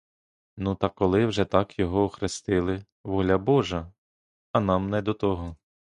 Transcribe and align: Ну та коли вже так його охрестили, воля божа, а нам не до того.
Ну 0.57 0.75
та 0.75 0.89
коли 0.89 1.25
вже 1.25 1.45
так 1.45 1.79
його 1.79 2.03
охрестили, 2.03 2.85
воля 3.03 3.37
божа, 3.37 3.91
а 4.51 4.59
нам 4.59 4.89
не 4.89 5.01
до 5.01 5.13
того. 5.13 5.55